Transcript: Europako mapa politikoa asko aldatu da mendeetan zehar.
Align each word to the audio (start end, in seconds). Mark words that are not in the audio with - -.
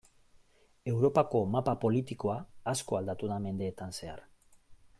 Europako 0.93 1.41
mapa 1.55 1.75
politikoa 1.83 2.39
asko 2.73 2.99
aldatu 3.01 3.31
da 3.33 3.39
mendeetan 3.45 3.95
zehar. 4.01 4.25